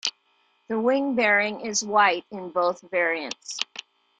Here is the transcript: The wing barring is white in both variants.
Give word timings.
The 0.67 0.79
wing 0.79 1.13
barring 1.15 1.59
is 1.61 1.83
white 1.85 2.25
in 2.31 2.49
both 2.49 2.81
variants. 2.89 3.59